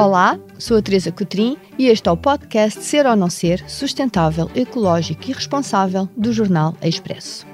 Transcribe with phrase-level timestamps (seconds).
[0.00, 4.50] Olá, sou a Teresa Cotrim e este é o podcast Ser ou Não Ser, sustentável,
[4.54, 7.49] ecológico e responsável do jornal Expresso.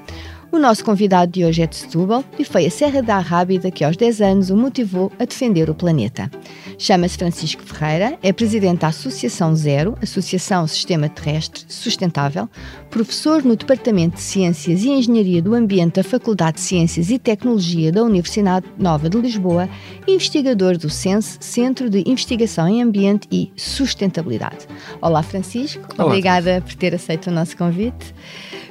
[0.49, 3.83] O nosso convidado de hoje é de Setúbal e foi a Serra da Arrábida que
[3.83, 6.31] aos 10 anos o motivou a defender o planeta.
[6.77, 12.47] Chama-se Francisco Ferreira, é presidente da Associação Zero, Associação Sistema Terrestre Sustentável,
[12.89, 17.91] professor no Departamento de Ciências e Engenharia do Ambiente da Faculdade de Ciências e Tecnologia
[17.91, 19.67] da Universidade Nova de Lisboa
[20.07, 24.65] investigador do CENSE, Centro de Investigação em Ambiente e Sustentabilidade.
[25.01, 25.83] Olá, Francisco.
[25.97, 28.13] Olá, Obrigada por ter aceito o nosso convite.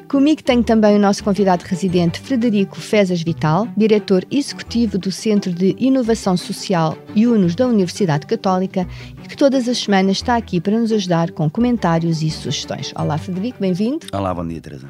[0.09, 5.75] Comigo tenho também o nosso convidado residente Frederico Fezas Vital, diretor executivo do Centro de
[5.79, 8.87] Inovação Social UNOS da Universidade Católica
[9.25, 12.93] e que todas as semanas está aqui para nos ajudar com comentários e sugestões.
[12.95, 14.07] Olá, Frederico, bem-vindo.
[14.13, 14.89] Olá, bom dia, Teresa.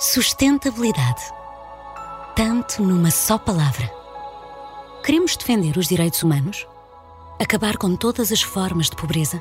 [0.00, 1.22] Sustentabilidade.
[2.34, 3.88] Tanto numa só palavra.
[5.04, 6.66] Queremos defender os direitos humanos?
[7.40, 9.40] Acabar com todas as formas de pobreza?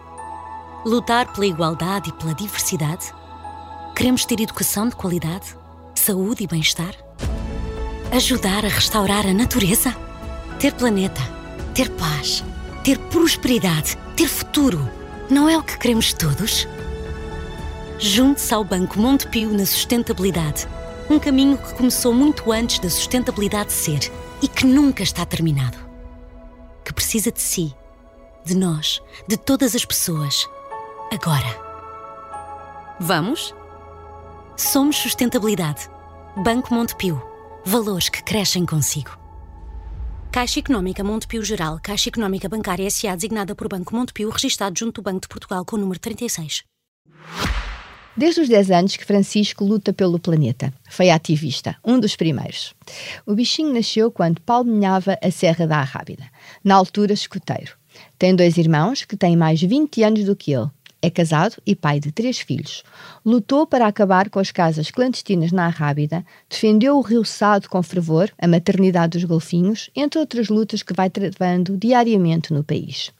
[0.85, 3.11] Lutar pela igualdade e pela diversidade?
[3.95, 5.57] Queremos ter educação de qualidade,
[5.95, 6.93] saúde e bem-estar?
[8.11, 9.95] Ajudar a restaurar a natureza?
[10.59, 11.21] Ter planeta,
[11.73, 12.43] ter paz,
[12.83, 14.87] ter prosperidade, ter futuro.
[15.27, 16.67] Não é o que queremos todos?
[17.97, 20.67] Junte-se ao Banco Montepio na sustentabilidade.
[21.09, 25.79] Um caminho que começou muito antes da sustentabilidade ser e que nunca está terminado.
[26.83, 27.73] Que precisa de si,
[28.45, 30.47] de nós, de todas as pessoas
[31.11, 31.59] agora.
[32.99, 33.53] Vamos?
[34.57, 35.89] Somos Sustentabilidade.
[36.37, 37.21] Banco Montepio.
[37.65, 39.17] Valores que crescem consigo.
[40.31, 43.15] Caixa Económica Montepio Geral, Caixa Económica Bancária S.A.
[43.15, 46.63] designada por Banco Montepio, registado junto do Banco de Portugal com o número 36.
[48.17, 50.73] Desde os 10 anos que Francisco luta pelo planeta.
[50.89, 52.73] Foi ativista, um dos primeiros.
[53.25, 56.25] O bichinho nasceu quando palminhava a Serra da Arrábida,
[56.63, 57.73] na altura escoteiro.
[58.17, 60.69] Tem dois irmãos que têm mais 20 anos do que ele
[61.05, 62.83] é casado e pai de três filhos.
[63.23, 68.31] Lutou para acabar com as casas clandestinas na Arrábida, defendeu o Rio Sado com fervor,
[68.39, 73.11] a maternidade dos golfinhos, entre outras lutas que vai travando diariamente no país.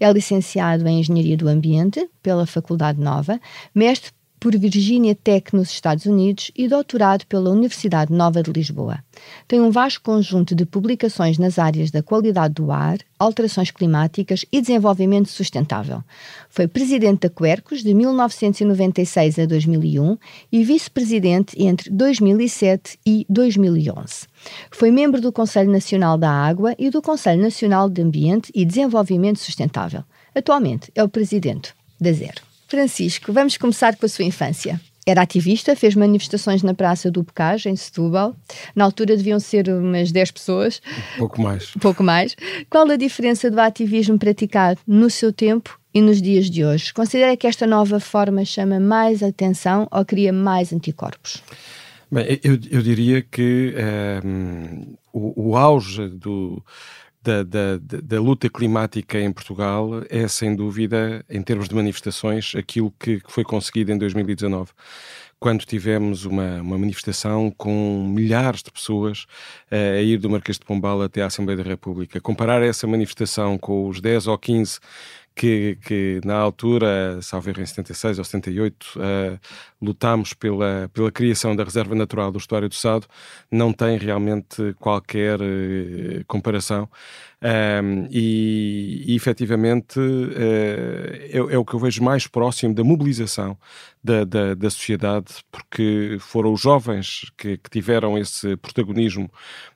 [0.00, 3.40] É licenciado em Engenharia do Ambiente pela Faculdade Nova,
[3.74, 8.98] mestre por Virginia Tech nos Estados Unidos e doutorado pela Universidade Nova de Lisboa.
[9.46, 14.60] Tem um vasto conjunto de publicações nas áreas da qualidade do ar, alterações climáticas e
[14.60, 16.02] desenvolvimento sustentável.
[16.48, 20.16] Foi presidente da Quercus de 1996 a 2001
[20.52, 24.26] e vice-presidente entre 2007 e 2011.
[24.70, 29.38] Foi membro do Conselho Nacional da Água e do Conselho Nacional de Ambiente e Desenvolvimento
[29.38, 30.04] Sustentável.
[30.34, 32.47] Atualmente é o presidente da Zero.
[32.68, 34.78] Francisco, vamos começar com a sua infância.
[35.06, 38.36] Era ativista, fez manifestações na Praça do Bocage, em Setúbal.
[38.76, 40.82] Na altura deviam ser umas 10 pessoas.
[41.16, 41.70] Pouco mais.
[41.80, 42.36] Pouco mais.
[42.68, 46.92] Qual a diferença do ativismo praticado no seu tempo e nos dias de hoje?
[46.92, 51.42] Considera que esta nova forma chama mais atenção ou cria mais anticorpos?
[52.10, 56.62] Bem, eu, eu diria que um, ehm, o, o auge do
[57.22, 62.92] da, da, da, luta climática em Portugal é, sem dúvida, em termos de manifestações, aquilo
[62.98, 64.70] que, foi conseguido em 2019
[65.40, 69.22] quando tivemos uma, uma, manifestação com milhares de pessoas
[69.70, 72.20] uh, a ir do Marquês de Pombal até à Assembleia da República.
[72.20, 74.80] Comparar essa manifestação com os 10 ou 15
[75.38, 79.38] que, que na altura, salvo em 76 ou 78, uh,
[79.80, 83.06] lutámos pela, pela criação da Reserva Natural do Estuário do Sado,
[83.48, 86.88] não tem realmente qualquer uh, comparação.
[87.40, 90.32] Um, e, e efetivamente uh,
[91.30, 93.56] é, é, o que eu vejo mais próximo da mobilização
[94.02, 99.30] da, da, da sociedade, porque foram os jovens que, que tiveram esse protagonismo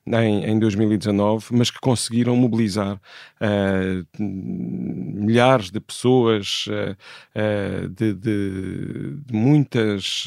[0.06, 9.32] em, em, 2019, mas que conseguiram mobilizar uh, milhares de pessoas uh, de, de, de,
[9.32, 10.24] muitas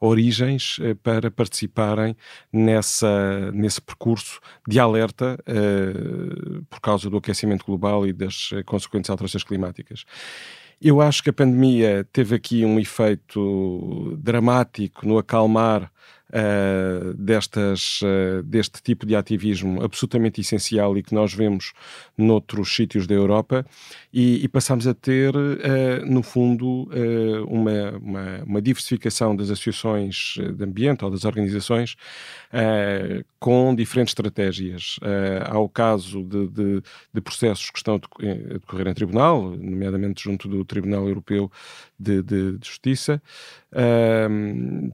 [0.00, 2.16] origens para participarem
[2.52, 5.38] nessa, nesse percurso de alerta
[6.68, 10.04] por causa do aquecimento global e das consequentes alterações climáticas.
[10.80, 15.90] Eu acho que a pandemia teve aqui um efeito dramático no acalmar
[16.34, 21.72] uh, destas, uh, deste tipo de ativismo absolutamente essencial e que nós vemos
[22.18, 23.64] noutros sítios da Europa
[24.12, 26.88] e, e passamos a ter, uh, no fundo,
[27.48, 31.96] uma, uma, uma, diversificação das associações de ambiente ou das organizações
[33.38, 34.98] com diferentes estratégias.
[35.46, 36.82] há o caso de, de,
[37.12, 41.50] de, processos que estão a decorrer em tribunal, nomeadamente junto do Tribunal Europeu
[41.98, 43.20] de, de Justiça.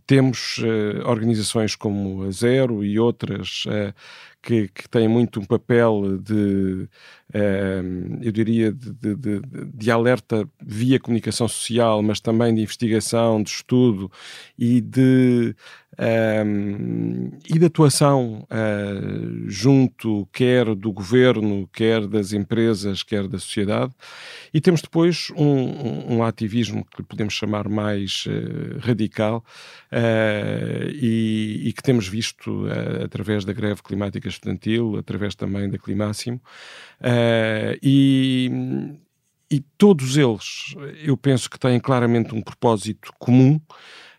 [0.07, 0.61] temos
[1.05, 1.30] organizações
[1.77, 3.95] como a Zero e outras uh,
[4.43, 6.89] que, que têm muito um papel de,
[7.35, 9.41] uh, eu diria, de, de,
[9.75, 14.11] de, alerta via comunicação social, mas também de investigação, de estudo
[14.59, 15.55] e de
[15.99, 23.93] um, e de atuação uh, junto quer do governo, quer das empresas, quer da sociedade.
[24.53, 29.45] E temos depois um, um ativismo que podemos chamar mais uh, radical
[29.93, 32.67] uh, e, e, que temos visto
[33.05, 36.41] através da greve climática estudantil, através também da Climáximo.
[37.83, 38.51] e
[39.53, 43.61] e todos eles, eu penso que têm claramente um propósito comum,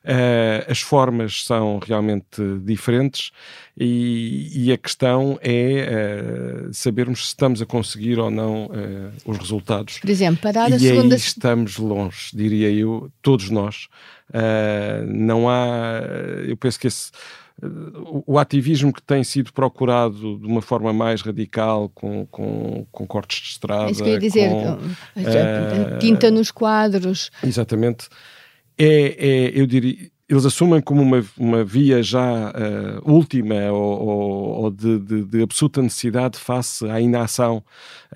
[0.04, 3.32] Uh, as formas são realmente diferentes
[3.78, 9.38] e, e a questão é uh, sabermos se estamos a conseguir ou não uh, os
[9.38, 10.00] resultados.
[10.00, 11.14] Por exemplo, parar a e segunda...
[11.14, 13.88] aí estamos longe, diria eu, todos nós.
[15.08, 16.02] não há...
[16.48, 17.12] Eu penso que esse
[18.26, 23.40] o ativismo que tem sido procurado de uma forma mais radical, com, com, com cortes
[23.40, 23.88] de estrada.
[23.88, 27.30] É isso que eu ia dizer, com, uh, tinta nos quadros.
[27.44, 28.10] Exatamente
[28.84, 34.64] é, é eu diria, eles assumem como uma, uma via já uh, última ou, ou,
[34.64, 37.58] ou de, de, de, absoluta necessidade face à inação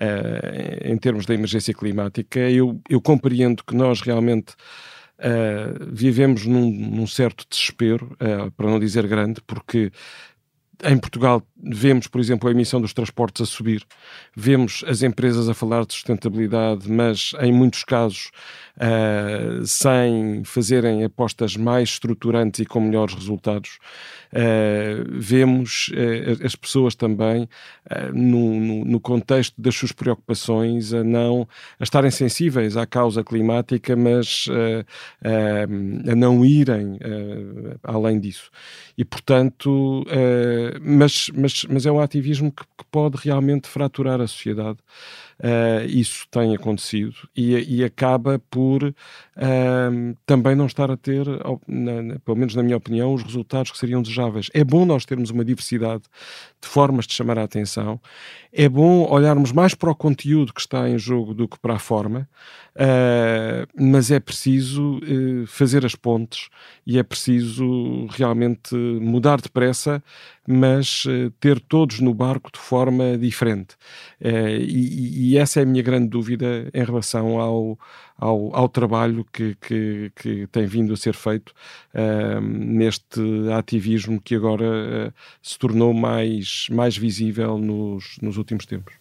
[0.00, 2.40] uh, em termos da emergência climática.
[2.40, 4.54] Eu, eu compreendo que nós realmente
[5.18, 8.16] uh, vivemos num, num, certo desespero,
[8.56, 9.92] para não dizer grande, porque
[10.84, 13.82] em Portugal vemos, por exemplo, a emissão dos transportes a subir,
[14.36, 18.30] vemos as empresas a falar de sustentabilidade, mas em muitos casos
[18.76, 23.78] uh, sem fazerem apostas mais estruturantes e com melhores resultados.
[24.32, 27.48] Uh, vemos uh, as pessoas também
[28.12, 33.94] no, no, no, contexto das suas preocupações a não a estarem sensíveis à causa climática,
[33.94, 34.46] mas
[35.22, 36.98] a não irem
[37.84, 38.50] além disso.
[38.98, 40.04] E portanto,
[40.80, 44.78] mas, mas, mas é um ativismo que, que pode realmente fraturar a sociedade.
[45.38, 48.94] Uh, isso tem acontecido e, e acaba por uh,
[50.24, 51.26] também não estar a ter,
[51.68, 54.48] na, na, pelo menos na minha opinião, os resultados que seriam desejáveis.
[54.54, 56.04] É bom nós termos uma diversidade
[56.58, 58.00] de formas de chamar a atenção,
[58.50, 61.78] é bom olharmos mais para o conteúdo que está em jogo do que para a
[61.78, 62.26] forma,
[62.74, 65.00] uh, mas é preciso
[65.46, 66.48] fazer as pontes
[66.86, 70.02] e é preciso realmente mudar depressa,
[70.48, 71.04] mas
[71.40, 73.74] ter todos no barco de forma diferente.
[74.22, 77.78] e essa é a minha grande dúvida em relação ao,
[78.18, 81.54] ao, ao trabalho que, que, que, tem vindo a ser feito
[81.94, 83.20] uh, neste
[83.56, 84.64] ativismo que agora
[85.08, 88.94] uh, se tornou mais, mais visível nos, nos últimos tempos.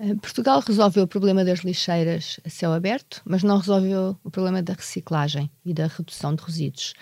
[0.00, 4.62] Eh, Portugal resolveu o problema das lixeiras a céu aberto, mas não resolveu o problema
[4.62, 6.94] da reciclagem e da redução de resíduos.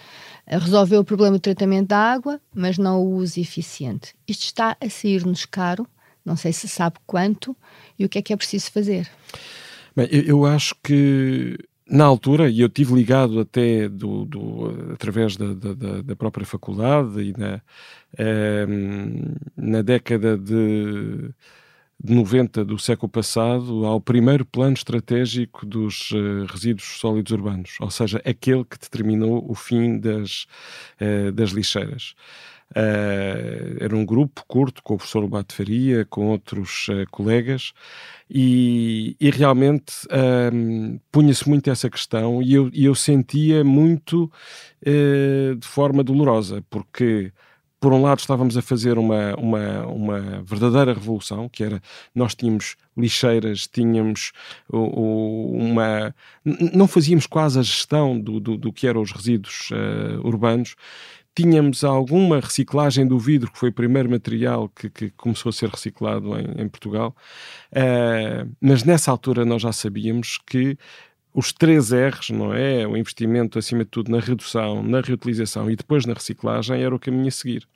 [0.46, 4.14] Resolveu o problema do tratamento da água, mas não o uso eficiente.
[4.26, 5.86] Isto está a sair-nos caro
[6.24, 7.56] não sei se sabe quanto
[7.98, 9.08] e o que é que é preciso fazer.
[9.96, 11.58] Bem, eu, eu acho que
[11.90, 17.20] na altura, e eu tive ligado até do, do através da, da, da, própria faculdade
[17.20, 17.62] e na,
[18.18, 18.66] eh,
[19.56, 21.30] na década de,
[22.02, 27.90] de 90 do século passado ao primeiro plano estratégico dos uh, resíduos sólidos urbanos, ou
[27.90, 30.46] seja, aquele que determinou o fim das,
[31.00, 32.14] uh, das lixeiras.
[32.76, 37.72] Uh, era um grupo curto com o professor Lobato Faria, com outros uh, colegas,
[38.30, 44.30] e, e realmente uh, punha-se muito essa questão e eu, eu sentia muito
[44.80, 47.32] de forma dolorosa, porque
[47.80, 51.80] por um lado estávamos a fazer uma, uma, uma verdadeira revolução, que era,
[52.14, 54.32] nós tínhamos lixeiras, tínhamos
[54.68, 56.14] uma...
[56.44, 60.74] não fazíamos quase a gestão do, do, do que eram os resíduos uh, urbanos,
[61.38, 65.68] tínhamos alguma reciclagem do vidro, que foi o primeiro material que, que começou a ser
[65.68, 67.14] reciclado em, em Portugal,
[67.70, 70.76] uh, mas nessa altura nós já sabíamos que
[71.32, 72.84] os três R's, não é?
[72.88, 76.98] O investimento, acima de tudo, na redução, na reutilização e depois na reciclagem era o
[76.98, 77.68] caminho a seguir.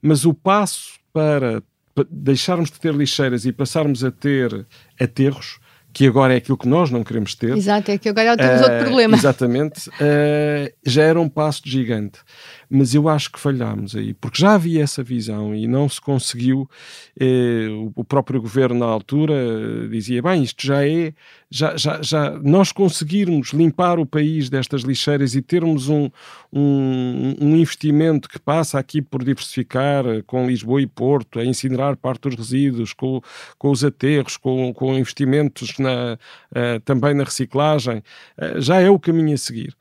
[0.00, 1.62] Mas o passo para
[2.10, 4.66] deixarmos de ter lixeiras e passarmos a ter
[4.98, 5.60] aterros
[5.94, 7.56] que agora é aquilo que nós não queremos ter.
[7.56, 9.16] Exato, é que agora temos uh, outro problema.
[9.16, 12.18] Exatamente, uh, já era um passo gigante
[12.68, 16.68] mas eu acho que falhámos aí, porque já havia essa visão e não se conseguiu.
[17.18, 19.34] Eh, o próprio governo, na altura,
[19.90, 21.12] dizia: bem, isto já é.
[21.50, 26.10] Já, já, já nós conseguirmos limpar o país destas lixeiras e termos um,
[26.52, 32.22] um, um investimento que passa aqui por diversificar com Lisboa e Porto, a incinerar parte
[32.22, 33.20] dos resíduos, com,
[33.56, 36.14] com os aterros, com, com investimentos na,
[36.50, 37.98] uh, também na reciclagem,
[38.38, 39.76] uh, já é o caminho a seguir.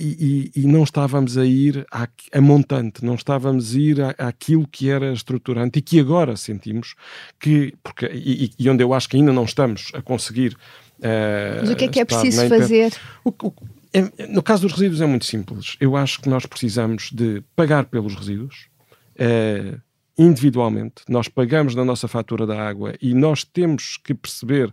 [0.00, 4.14] E, e, e, não estávamos a ir a, a montante, não estávamos a ir à,
[4.16, 6.94] àquilo que era estruturante e que agora sentimos
[7.38, 10.56] que, porque, e, e onde eu acho que ainda não estamos a conseguir.
[10.98, 12.92] Uh, Mas o que é que é preciso fazer?
[13.22, 13.52] O, o,
[13.92, 15.76] é, no caso dos resíduos é muito simples.
[15.80, 18.68] Eu acho que nós precisamos de pagar pelos resíduos.
[19.16, 19.78] Uh,
[20.20, 24.70] individualmente, nós pagamos na nossa fatura da água e nós temos que perceber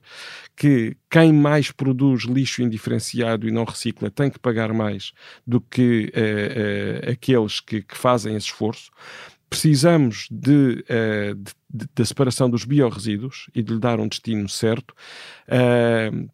[0.58, 5.13] que quem mais produz lixo indiferenciado e não recicla tem que pagar mais
[5.46, 8.92] do que uh, uh, aqueles que, que, fazem esse esforço.
[9.50, 11.36] Precisamos de, uh,
[11.70, 14.94] de, da separação dos biorresíduos e de lhe dar um destino certo.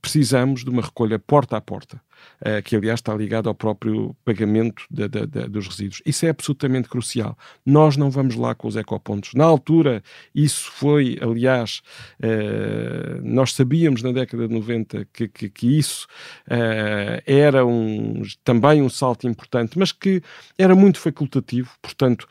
[0.02, 2.02] precisamos de uma recolha porta a porta.
[2.46, 6.02] Eh, que aliás está ligado ao próprio pagamento de, de, de, dos resíduos.
[6.06, 7.38] Isso é absolutamente crucial.
[7.66, 9.34] Nós não vamos lá com os ecopontos.
[9.34, 10.04] Na altura,
[10.36, 11.82] isso foi, aliás,
[12.20, 16.06] uh, nós sabíamos na década de 90 que, que, que isso
[16.48, 20.22] uh, era um, também um salto importante, mas que
[20.58, 22.28] era muito facultativo, portanto,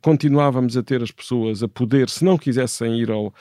[0.00, 3.32] continuávamos a ter as pessoas a poder, se não quisessem ir ao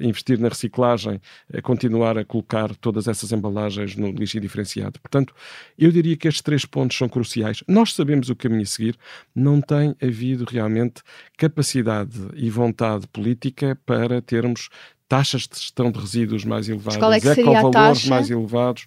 [0.00, 1.20] investir na reciclagem,
[1.62, 5.34] continuar a colocar todas essas embalagens no lixo indiferenciado Portanto,
[5.78, 7.62] eu diria que estes três pontos são cruciais.
[7.68, 8.96] Nós sabemos o caminho a seguir,
[9.34, 11.02] não tem havido realmente
[11.36, 14.68] capacidade e vontade política para termos
[15.08, 18.86] taxas de gestão de resíduos mais elevadas, qual é ecovalores mais elevados.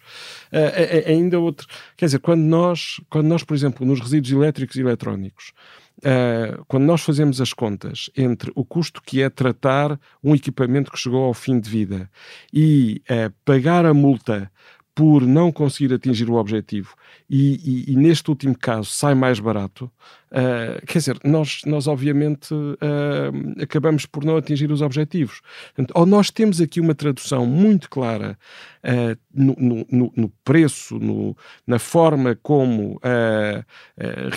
[0.51, 4.81] Uh, ainda outro, quer dizer, quando nós, quando nós, por exemplo, nos resíduos elétricos e
[4.81, 5.53] eletrónicos,
[5.99, 10.99] uh, quando nós fazemos as contas entre o custo que é tratar um equipamento que
[10.99, 12.09] chegou ao fim de vida
[12.53, 14.51] e uh, pagar a multa
[14.99, 16.93] por não conseguir atingir o objetivo
[17.29, 19.89] e, e, e neste último caso sai mais barato,
[20.29, 25.39] uh, quer dizer, nós, nós obviamente uh, acabamos por não atingir os objetivos.
[25.67, 28.37] Portanto, ou nós temos aqui uma tradução muito clara
[28.83, 31.33] uh, no, no, no, preço, no,
[31.65, 32.99] na forma como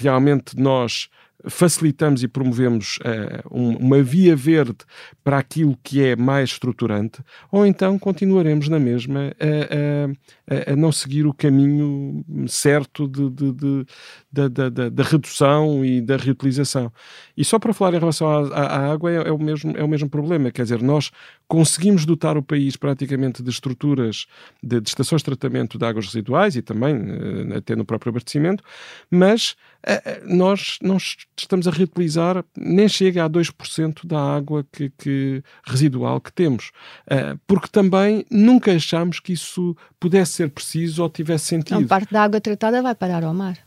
[0.00, 1.08] realmente nós
[1.48, 4.78] facilitamos e promovemos uh, um, uma via verde
[5.24, 7.20] para aquilo que é mais estruturante,
[7.50, 13.52] ou então continuaremos na mesma a, a, a não seguir o caminho certo de, de,
[13.52, 13.86] de,
[14.32, 16.90] da redução e da reutilização.
[17.36, 19.88] E só para falar em relação à, à água, é, é, o mesmo, é o
[19.88, 21.10] mesmo problema, quer dizer, nós
[21.46, 24.26] conseguimos dotar o país praticamente de estruturas
[24.62, 28.64] de, de estações de tratamento de águas residuais e também uh, até no próprio abastecimento,
[29.10, 29.50] mas
[29.86, 36.20] uh, nós, nós estamos a reutilizar, nem chega a 2% da água que, que, residual
[36.22, 36.70] que temos,
[37.10, 41.80] uh, porque também nunca achamos que isso pudesse ser preciso ou tivesse sentido.
[41.80, 43.58] Não, parte da água tratada vai parar ao mar.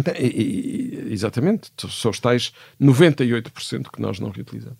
[0.00, 4.78] Então, e, e, exatamente, são os tais 98% que nós não reutilizamos.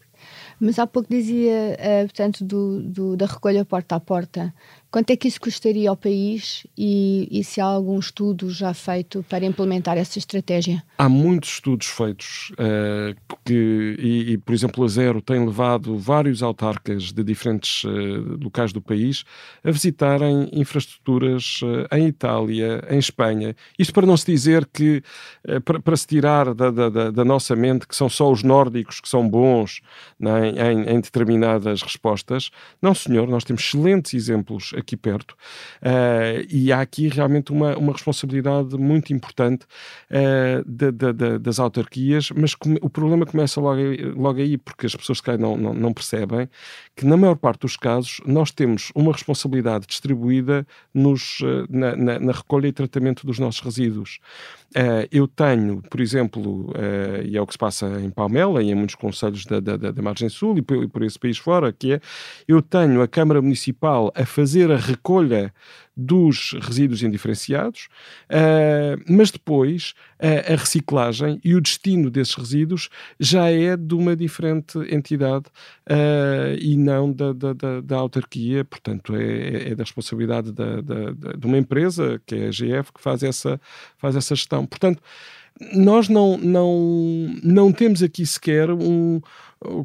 [0.59, 4.55] Mas há pouco dizia, uh, portanto, do, do, da recolha porta a porta.
[4.91, 9.25] Quanto é que isso custaria ao país e, e, se há algum estudo já feito
[9.29, 10.83] para implementar essa estratégia?
[10.99, 16.43] Há muitos estudos feitos uh, que, e, e, por exemplo, a Zero tem levado vários
[16.43, 19.23] autarcas de diferentes uh, locais do país
[19.63, 23.55] a visitarem infraestruturas uh, em Itália, em Espanha.
[23.79, 25.05] Isto para não se dizer que,
[25.65, 29.09] para, para, se tirar da, da, da, nossa mente que são só os nórdicos que
[29.09, 29.81] são bons
[30.19, 32.51] né, em, em determinadas respostas.
[32.83, 35.33] Não, senhor, nós temos excelentes exemplos aqui perto.
[35.83, 39.67] Uh, e há aqui realmente uma, uma responsabilidade muito importante
[40.11, 43.81] uh, de, de, de, das autarquias, mas o problema começa logo,
[44.17, 46.49] logo aí, porque as pessoas que não, não, não percebem
[46.97, 52.19] que, na maior parte dos casos, nós temos uma responsabilidade distribuída nos, uh, na, na,
[52.19, 54.19] na recolha e tratamento dos nossos resíduos.
[54.71, 58.71] Uh, eu tenho, por exemplo, uh, e é o que se passa em Palmela e
[58.71, 61.73] em muitos conselhos da, da, da Margem Sul e por, e por, esse país fora,
[61.73, 62.01] que é,
[62.47, 65.53] eu tenho a Câmara Municipal a fazer a recolha
[65.97, 67.89] dos resíduos indiferenciados,
[68.31, 74.17] uh, mas depois uh, a reciclagem e o destino desses resíduos já é de uma
[74.17, 75.47] diferente entidade
[75.91, 81.47] uh, e não da, da, da, da, autarquia, portanto é, é da responsabilidade da, de
[81.47, 83.61] uma empresa, que é a GF, que faz essa,
[83.99, 84.65] faz essa gestão.
[84.65, 85.03] Portanto,
[85.75, 89.21] nós não, não, não temos aqui sequer um,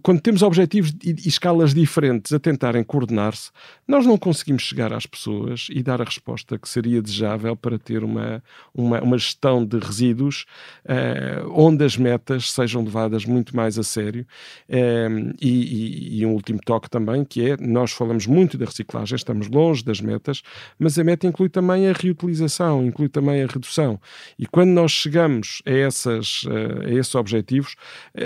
[0.02, 3.52] quando temos objetivos e, escalas diferentes a tentarem coordenar-se,
[3.86, 8.04] nós não conseguimos chegar às pessoas e dar a resposta que seria desejável para ter
[8.04, 8.42] uma,
[8.74, 10.46] uma, uma gestão de resíduos
[10.86, 14.26] uh, onde as metas sejam levadas muito mais a sério.
[14.70, 19.16] Uh, e, e, e, um último toque também, que é, nós falamos muito da reciclagem,
[19.18, 20.42] estamos longe das metas,
[20.80, 24.00] mas a meta inclui também a reutilização, inclui também a redução.
[24.40, 27.76] E quando nós chegamos a, essas, uh, a esses objetivos,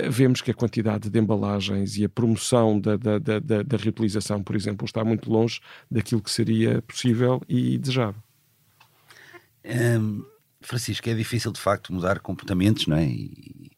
[0.08, 4.42] vemos que a quantidade de embalagens embalagens e a promoção da, da, da, da, reutilização,
[4.42, 8.22] por exemplo, está muito longe daquilo que seria possível e desejável.
[9.64, 10.24] Um,
[10.60, 13.06] Francisco, é difícil de facto mudar comportamentos, não é?
[13.06, 13.70] E,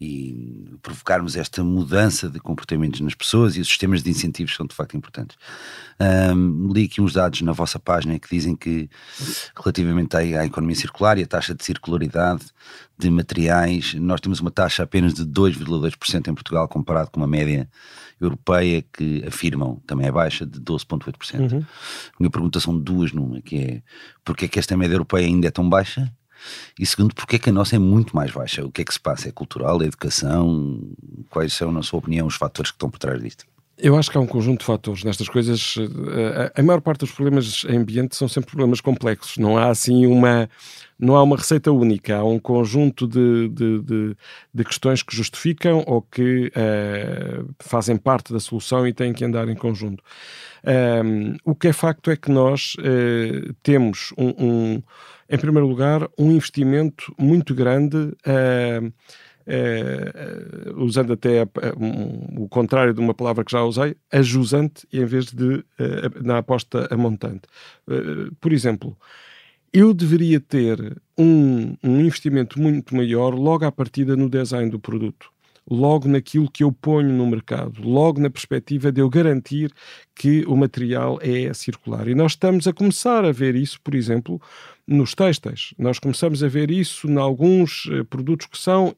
[0.00, 4.74] e, provocarmos esta mudança de comportamentos nas pessoas e os sistemas de incentivos são de
[4.74, 5.36] facto importantes.
[6.00, 8.88] Um, li aqui uns dados na vossa página que dizem que,
[9.56, 12.46] relativamente à, à, economia circular e à taxa de circularidade
[12.98, 17.68] de materiais, nós temos uma taxa apenas de 2,2% em Portugal, comparado com uma média
[18.20, 21.40] europeia que afirmam também é baixa, de 12,8%.
[21.40, 21.58] Uhum.
[21.58, 23.82] A minha pergunta são duas numa, que é
[24.24, 26.12] porque é que esta média europeia ainda é tão baixa?
[26.78, 28.64] E segundo, porque é que a nossa é muito mais baixa?
[28.64, 29.28] O que é que se passa?
[29.28, 29.82] É cultural?
[29.82, 30.80] É educação?
[31.28, 33.44] Quais são, na sua opinião, os fatores que estão por trás disto?
[33.82, 35.74] Eu acho que há um conjunto de fatores nestas coisas.
[35.78, 39.38] Eh, a, maior parte dos problemas em ambiente são sempre problemas complexos.
[39.38, 40.50] Não há assim uma,
[40.98, 42.16] não há uma receita única.
[42.16, 44.16] Há um conjunto de, de, de,
[44.52, 49.48] de questões que justificam ou que uh, fazem parte da solução e têm que andar
[49.48, 50.04] em conjunto.
[50.62, 54.82] Um, ehm, o que é facto é que nós uh, temos um, um
[55.30, 58.86] em primeiro lugar, um investimento muito grande, uh,
[59.46, 61.44] uh, usando até
[61.78, 65.64] um, o contrário de uma palavra que já usei, ajusante em vez de uh,
[66.22, 67.42] na aposta a montante.
[68.40, 68.96] por exemplo,
[69.72, 75.30] eu deveria ter um, um investimento muito maior logo à partida no design do produto
[75.70, 79.72] logo naquilo que eu ponho no mercado, logo na perspectiva de eu garantir
[80.14, 82.08] que o material é circular.
[82.08, 84.40] E nós estamos a começar a ver isso, por exemplo,
[84.90, 85.72] nos têxteis.
[85.78, 88.94] Nós começamos a ver isso em alguns uh, produtos que são uh,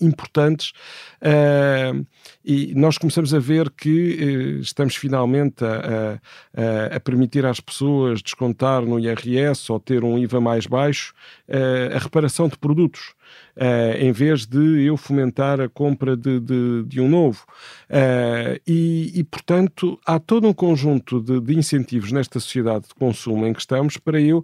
[0.00, 0.72] importantes
[1.20, 2.06] uh,
[2.44, 6.20] e nós começamos a ver que estamos finalmente a,
[6.92, 11.14] a, a, permitir às pessoas descontar no IRS ou ter um IVA mais baixo
[11.94, 13.14] a reparação de produtos.
[13.56, 17.44] Uh, em vez de eu fomentar a compra de, de, de um novo.
[17.88, 23.46] Uh, e, e, portanto, há todo um conjunto de, de, incentivos nesta sociedade de consumo
[23.46, 24.38] em que estamos para eu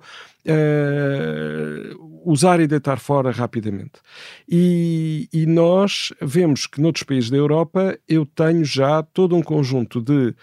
[0.46, 4.00] uh, usar e deitar fora rapidamente.
[4.48, 10.00] E, e, nós vemos que noutros países da Europa eu tenho já todo um conjunto
[10.00, 10.36] de,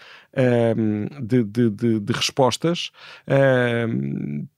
[1.22, 2.90] de, de respostas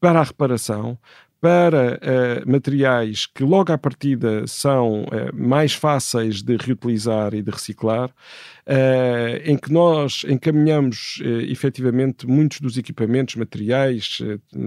[0.00, 0.98] para a reparação,
[1.40, 7.50] para uh, materiais que logo à partida são uh, mais fáceis de reutilizar e de
[7.50, 14.18] reciclar, uh, em que nós encaminhamos uh, efetivamente muitos dos equipamentos, materiais,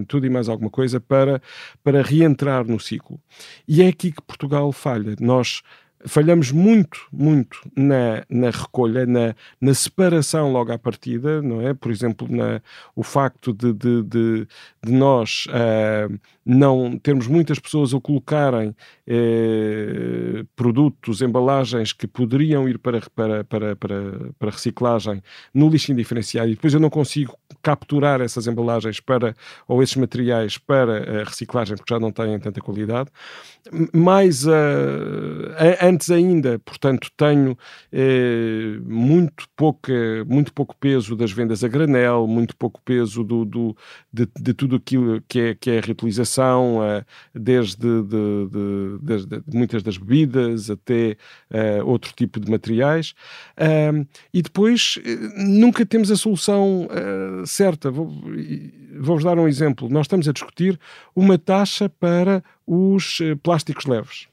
[0.08, 1.42] tudo e mais alguma coisa para,
[1.84, 3.20] para reentrar no ciclo.
[3.68, 5.16] E é aqui que Portugal falha.
[5.20, 5.62] Nós
[6.06, 11.74] falhamos muito, muito na, na recolha, na, na separação logo à partida, não é?
[11.74, 12.62] Por exemplo, na,
[12.96, 14.48] o facto de, de, de,
[14.84, 22.78] de nós uh, não termos muitas pessoas a colocarem uh, produtos, embalagens que poderiam ir
[22.78, 23.98] para, para, para, para,
[24.38, 25.22] para reciclagem
[25.54, 29.34] no lixo indiferenciado e depois eu não consigo capturar essas embalagens para,
[29.68, 33.10] ou esses materiais para a reciclagem porque já não têm tanta qualidade.
[33.94, 34.52] Mais uh,
[35.94, 37.58] antes ainda, portanto, tenho
[37.92, 39.94] eh, muito, pouca,
[40.26, 43.78] muito pouco peso das vendas a granel, muito pouco peso do, do
[44.12, 49.84] de, de, tudo aquilo que é, que é a reutilização, uh, desde de, de, muitas
[49.84, 51.16] das bebidas até
[51.52, 53.14] uh, outro tipo de materiais.
[54.34, 55.00] E depois
[55.38, 56.88] nunca temos a solução
[57.46, 57.92] certa.
[57.92, 58.24] Vou-vos
[59.00, 59.90] vou dar um exemplo.
[59.90, 60.80] Nós estamos a discutir
[61.16, 64.28] uma taxa para os plásticos leves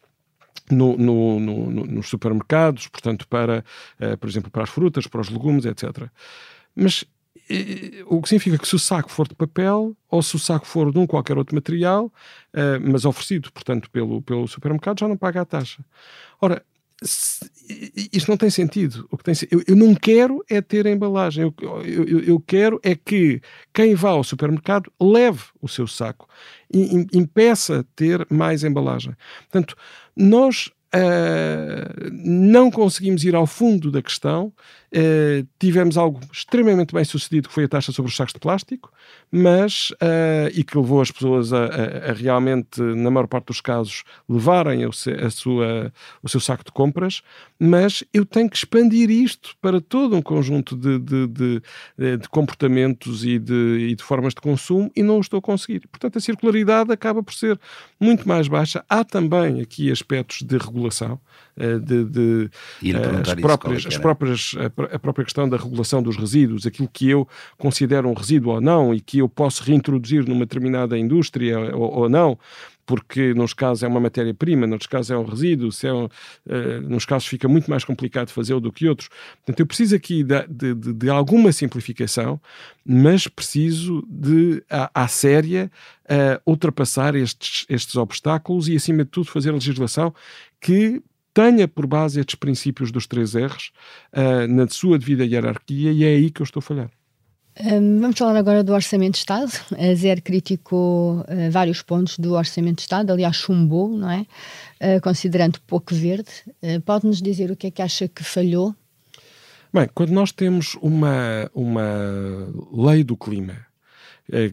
[0.70, 3.64] no, no, no, nos supermercados, portanto, para,
[4.00, 6.08] uh, por exemplo, para as frutas, para os legumes, etc.
[6.74, 7.06] Mas uh,
[8.06, 10.92] o que significa que se o saco for de papel ou se o saco for
[10.92, 15.40] de um qualquer outro material, uh, mas oferecido, portanto, pelo, pelo supermercado, já não paga
[15.42, 15.84] a taxa.
[16.40, 16.64] Ora,
[17.02, 19.06] isto não tem sentido.
[19.10, 21.44] O que tem, eu, eu não quero é ter a embalagem.
[21.44, 23.40] Eu, eu, eu, quero é que
[23.72, 26.28] quem vá ao supermercado leve o seu saco
[26.72, 29.14] e impeça ter mais embalagem.
[29.50, 29.76] Portanto,
[30.14, 34.52] nós Uh, não conseguimos ir ao fundo da questão.
[34.92, 38.92] Uh, tivemos algo extremamente bem sucedido, que foi a taxa sobre os sacos de plástico,
[39.30, 43.60] mas uh, e que levou as pessoas a, a, a, realmente, na maior parte dos
[43.60, 47.22] casos, levarem o, se, a sua, o seu saco de compras.
[47.58, 51.62] Mas eu tenho que expandir isto para todo um conjunto de, de, de,
[52.16, 55.86] de comportamentos e de, e de formas de consumo e não o estou a conseguir.
[55.88, 57.60] Portanto, a circularidade acaba por ser
[58.00, 58.84] muito mais baixa.
[58.88, 61.20] Há também aqui aspectos de regulação
[61.56, 62.50] eh, de, de
[62.84, 67.26] eh, as, próprias, as próprias, a, própria questão da regulação dos resíduos, aquilo que eu
[67.58, 72.08] considero um resíduo ou não e que eu posso reintroduzir numa determinada indústria ou, ou
[72.08, 72.38] não.
[72.90, 76.10] porque nos casos é uma matéria-prima, nos casos é um resíduo, se é um, uh,
[76.88, 79.08] nos casos fica muito mais complicado fazê-lo do que outros.
[79.36, 82.40] Portanto, eu preciso aqui de, de, de, alguma simplificação,
[82.84, 85.70] mas preciso de, à, à séria,
[86.06, 90.12] uh, ultrapassar estes, estes obstáculos e, acima de tudo, fazer legislação
[90.60, 91.00] que
[91.32, 93.70] tenha por base estes princípios dos três R's
[94.12, 96.90] uh, na sua devida hierarquia e é aí que eu estou a falhar.
[97.60, 99.52] Um, vamos falar agora do Orçamento de Estado.
[99.76, 104.20] A ZER criticou uh, vários pontos do Orçamento de Estado, aliás, chumbou, não é?
[104.80, 106.30] Uh, considerando pouco verde.
[106.84, 108.74] Pode-nos dizer o que é que acha que falhou?
[109.72, 113.56] Bem, quando nós temos uma, uma lei do clima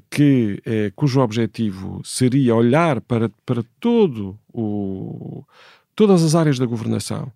[0.10, 0.62] que,
[0.96, 5.44] cujo objetivo seria olhar para, para todo o,
[5.98, 7.34] todas as áreas da governação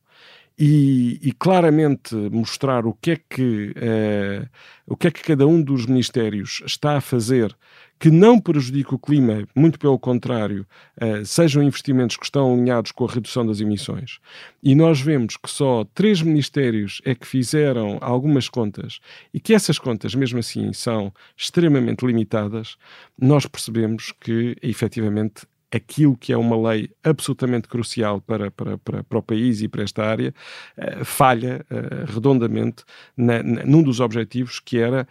[0.57, 4.47] e, e, claramente mostrar o que é que uh,
[4.85, 7.57] o que é que cada um dos ministérios está a fazer
[7.97, 10.65] que não prejudique o clima, muito pelo contrário,
[11.01, 14.19] uh, sejam investimentos que estão alinhados com a redução das emissões.
[14.61, 18.99] E nós vemos que só três ministérios é que fizeram algumas contas
[19.33, 22.75] e que essas contas, mesmo assim, são extremamente limitadas,
[23.19, 29.17] nós percebemos que, efetivamente, aquilo que é uma lei absolutamente crucial para, para, para, para
[29.17, 30.33] o país e para esta área,
[30.77, 32.83] uh, falha uh, redondamente
[33.15, 35.07] na, num dos objetivos que era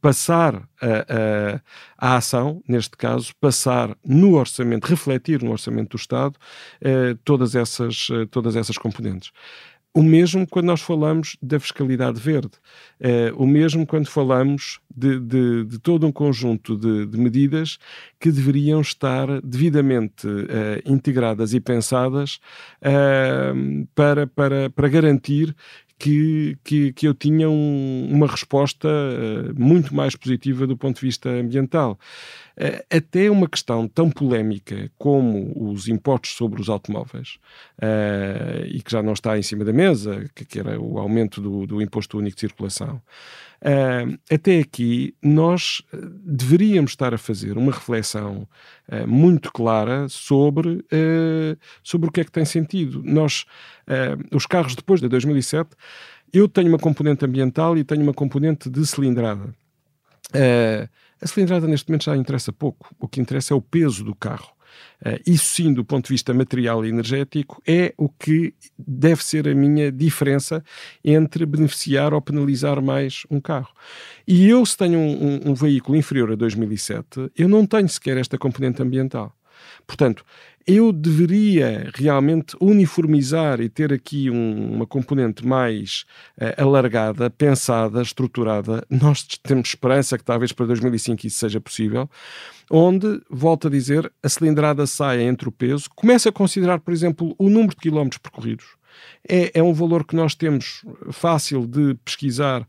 [0.00, 1.60] passar a, a,
[1.96, 6.36] a, ação, neste caso, passar no orçamento, refletir no orçamento do Estado
[6.82, 9.30] uh, todas, essas, todas essas componentes.
[9.94, 12.52] O mesmo quando nós falamos da fiscalidade verde,
[12.98, 17.78] eh, o mesmo quando falamos de, de, de todo um conjunto de, de, medidas
[18.18, 22.40] que deveriam estar devidamente eh, integradas e pensadas
[22.80, 23.52] eh,
[23.94, 25.54] para, para, para garantir
[26.02, 31.06] que, que, que eu tinha um, uma resposta uh, muito mais positiva do ponto de
[31.06, 31.96] vista ambiental.
[32.56, 37.38] Uh, até uma questão tão polémica como os impostos sobre os automóveis,
[37.78, 41.68] uh, e que já não está em cima da mesa, que era o aumento do,
[41.68, 43.00] do imposto único de circulação.
[43.62, 45.82] Uh, até aqui, nós
[46.24, 48.48] deveríamos estar a fazer uma reflexão
[48.88, 53.02] uh, muito clara sobre, uh, sobre o que é que tem sentido.
[53.04, 53.44] Nós,
[54.32, 55.70] os carros depois de 2007,
[56.32, 59.54] eu tenho uma componente ambiental e tenho uma componente de cilindrada.
[61.20, 62.92] a cilindrada neste momento já interessa pouco.
[62.98, 64.51] O que interessa é o peso do carro.
[65.04, 69.48] Uh, isso sim, do ponto de vista material e energético, é o que deve ser
[69.48, 70.62] a minha diferença
[71.04, 73.72] entre beneficiar ou penalizar mais um carro.
[74.26, 78.16] E eu, se tenho um, um, um veículo inferior a 2007, eu não tenho sequer
[78.16, 79.34] esta componente ambiental.
[79.86, 80.24] Portanto,
[80.66, 86.04] eu deveria realmente uniformizar e ter aqui um, uma componente mais
[86.40, 88.84] uh, alargada, pensada, estruturada.
[88.88, 92.08] Nós temos esperança que talvez para 2005 isso seja possível,
[92.70, 97.34] onde, volto a dizer, a cilindrada saia entre o peso, começa a considerar, por exemplo,
[97.38, 98.81] o número de quilómetros percorridos
[99.28, 102.66] é, é um valor que nós temos fácil de pesquisar uh,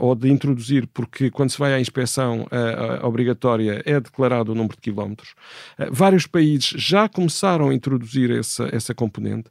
[0.00, 4.74] ou de introduzir, porque quando se vai à inspeção uh, obrigatória é declarado o número
[4.74, 5.30] de quilómetros.
[5.78, 9.50] Uh, vários países já começaram a introduzir essa, essa componente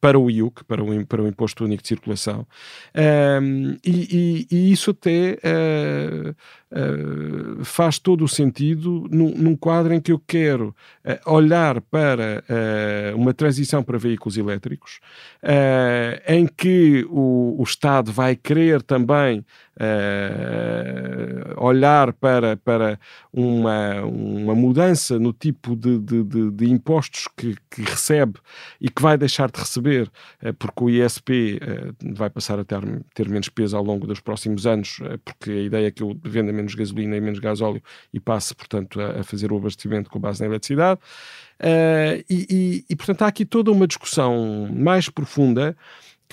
[0.00, 2.46] para o IUC, para o, para o Imposto Único de Circulação,
[3.84, 5.38] e, e, e, isso até
[7.62, 10.74] faz todo o sentido num, num, quadro em que eu quero
[11.26, 12.42] olhar para
[13.14, 15.00] uma transição para veículos elétricos,
[16.26, 19.44] em que o, o Estado vai querer também
[19.76, 22.98] uh, olhar para, para
[23.32, 28.38] uma, uma mudança no tipo de, de, de, de impostos que, que, recebe
[28.80, 30.10] e que vai deixar de receber,
[30.42, 32.80] uh, porque o ISP uh, vai passar a ter,
[33.14, 36.52] ter menos peso ao longo dos próximos anos, porque a ideia é que eu venda
[36.52, 37.82] menos gasolina e menos gasóleo
[38.12, 41.00] e passe, portanto, a, a fazer o abastecimento com base na eletricidade.
[41.60, 45.76] E, e, e, portanto, há aqui toda uma discussão mais profunda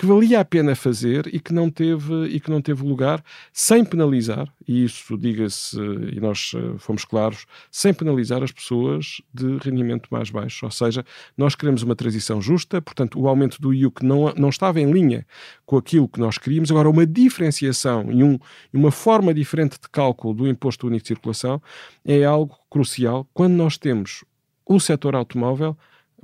[0.00, 3.84] que valia a pena fazer e que não teve, e que não teve lugar, sem
[3.84, 10.08] penalizar, e isso diga-se, e nós eh, fomos claros, sem penalizar as pessoas de rendimento
[10.10, 10.64] mais baixo.
[10.64, 11.04] Ou seja,
[11.36, 15.26] nós queremos uma transição justa, portanto, o aumento do IUC não, não estava em linha
[15.66, 16.70] com aquilo que nós queríamos.
[16.70, 18.38] Agora, uma diferenciação e um,
[18.72, 21.60] uma forma diferente de cálculo do imposto único de circulação
[22.06, 24.24] é algo crucial quando nós temos
[24.70, 25.76] o setor automóvel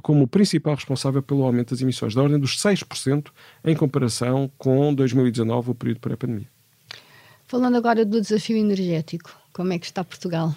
[0.02, 3.28] como o principal responsável pelo aumento das emissões, da ordem dos 6%
[3.64, 6.46] em comparação com 2019, o período pré-pandemia.
[7.46, 10.54] Falando agora do desafio energético, como é que está Portugal?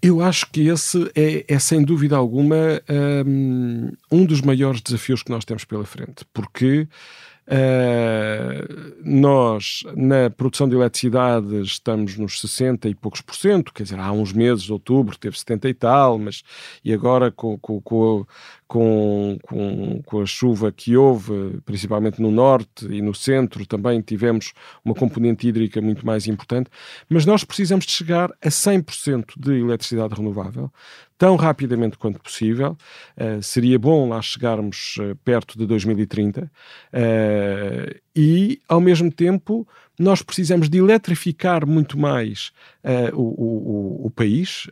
[0.00, 2.82] Eu acho que esse é, é sem dúvida alguma
[3.26, 6.86] um, um, dos maiores desafios que nós temos pela frente, porque
[7.52, 13.98] Uh, nós, na produção de eletricidade, estamos nos 60 e poucos por cento, quer dizer,
[13.98, 16.42] há uns meses, outubro, teve 70 e tal, mas
[16.82, 18.26] e agora com, com, com,
[18.66, 24.94] com, com, a chuva que houve, principalmente no norte e no centro, também tivemos uma
[24.94, 26.70] componente hídrica muito mais importante,
[27.06, 30.72] mas nós precisamos de chegar a 100% de eletricidade renovável
[31.22, 32.76] tão rapidamente quanto possível.
[33.16, 36.48] Uh, seria bom lá chegarmos uh, perto de 2030 uh,
[36.92, 39.64] eh, e, ao mesmo tempo,
[39.96, 42.50] nós precisamos de eletrificar muito mais
[43.12, 44.66] o, o, o, país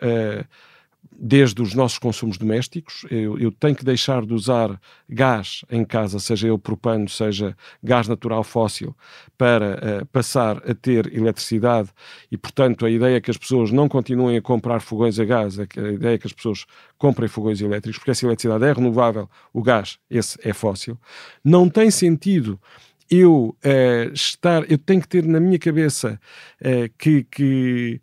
[1.21, 3.05] desde os nossos consumos domésticos.
[3.11, 8.09] Eu, eu, tenho que deixar de usar gás em casa, seja ele propano, seja gás
[8.09, 8.97] natural fóssil,
[9.37, 11.91] para uh, passar a ter eletricidade
[12.31, 15.59] e, portanto, a ideia é que as pessoas não continuem a comprar fogões a gás,
[15.59, 16.65] a, ideia é que as pessoas
[16.97, 20.99] comprem fogões elétricos, porque essa eletricidade é renovável, o gás, esse é fóssil.
[21.45, 22.59] Não tem sentido
[23.11, 26.19] eu uh, estar, eu tenho que ter na minha cabeça
[26.63, 28.01] uh, que, que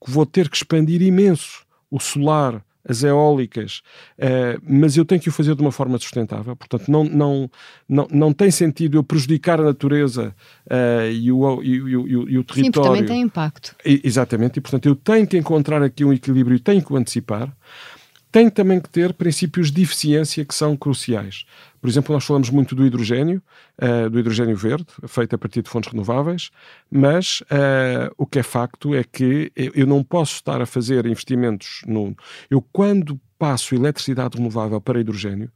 [0.00, 3.82] uh, vou ter que expandir imenso o solar, as eólicas,
[4.18, 6.56] uh, mas eu tenho que o fazer de uma forma sustentável.
[6.56, 7.50] Portanto, não, não,
[7.86, 10.34] não, não tem sentido eu prejudicar a natureza
[10.66, 12.64] uh, e, o, e, e, e, o território.
[12.64, 13.76] Sim, porque também tem impacto.
[13.84, 17.54] E, exatamente, e portanto eu tenho que encontrar aqui um equilíbrio tenho que o antecipar.
[18.30, 21.44] Tenho também que ter princípios de eficiência que são cruciais.
[21.80, 23.42] Por exemplo, nós falamos muito do hidrogênio,
[23.80, 26.50] uh, do hidrogênio verde, feito a partir de fontes renováveis,
[26.90, 31.82] mas uh, o que é facto é que eu não posso estar a fazer investimentos
[31.86, 32.14] no.
[32.50, 35.50] Eu, quando passo eletricidade renovável para hidrogênio,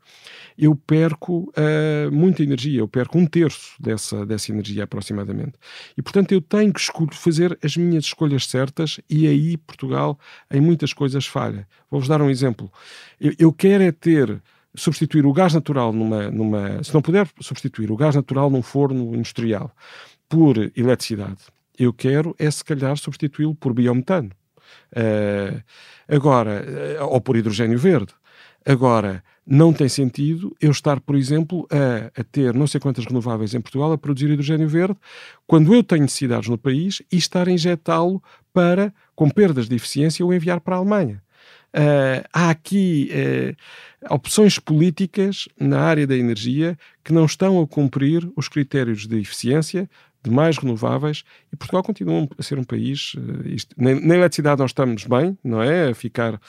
[0.57, 5.55] eu perco uh, muita energia, eu perco um terço dessa, dessa energia aproximadamente.
[5.97, 10.19] E, portanto, eu tenho que fazer as minhas escolhas certas e aí Portugal,
[10.51, 11.67] em muitas coisas, falha.
[11.91, 12.71] Vou-vos dar um exemplo.
[13.21, 14.41] Eu, eu quero é ter
[14.75, 16.83] substituir o gás natural numa, numa.
[16.83, 19.75] Se não puder substituir o gás natural num forno industrial
[20.29, 21.43] por eletricidade,
[21.79, 24.31] eu quero é se calhar substituí-lo por biometano.
[24.93, 25.63] Uh,
[26.09, 26.65] agora,
[27.01, 28.13] uh, ou por hidrogênio verde.
[28.65, 33.55] Agora, não tem sentido eu estar, por exemplo, a, a, ter não sei quantas renováveis
[33.55, 34.97] em Portugal a produzir hidrogênio verde,
[35.47, 40.25] quando eu tenho necessidades no país e estar a injetá-lo para, com perdas de eficiência,
[40.25, 41.23] o enviar para a Alemanha.
[41.75, 48.31] Uh, há aqui uh, opções políticas na área da energia que não estão a cumprir
[48.37, 49.89] os critérios de eficiência,
[50.23, 53.15] de mais renováveis, e Portugal continua a ser um país.
[53.15, 55.91] Uh, isto, na, eletricidade nós estamos bem, não é?
[55.91, 56.41] A ficar.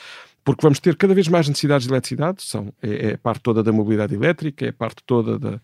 [0.43, 3.71] Porque vamos ter cada vez mais necessidades de eletricidade, são, é, é parte toda da
[3.71, 5.61] mobilidade elétrica, é parte toda da,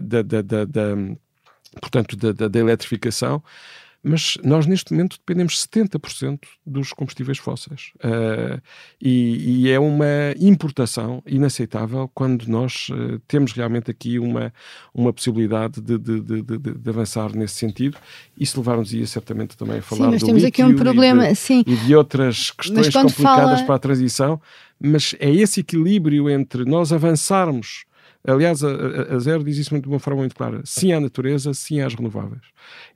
[0.00, 0.96] da, da, da, da
[1.80, 3.42] portanto, da, da eletrificação
[4.02, 7.92] mas nós neste momento dependemos 70% dos combustíveis fósseis.
[7.96, 8.60] Uh,
[9.00, 10.06] e, e, é uma
[10.38, 14.52] importação inaceitável quando nós uh, temos realmente aqui uma,
[14.94, 17.98] uma possibilidade de, de, de, de avançar nesse sentido.
[18.36, 21.36] Isso levar-nos ia certamente também a falar sim, mas temos aqui um problema, e de,
[21.36, 21.62] sim.
[21.66, 23.66] e de outras questões complicadas fala...
[23.66, 24.40] para a transição,
[24.82, 27.84] mas é esse equilíbrio entre nós avançarmos
[28.26, 28.68] Aliás, a,
[29.14, 32.42] a, Zero diz isso de uma forma muito clara: sim à natureza, sim às renováveis.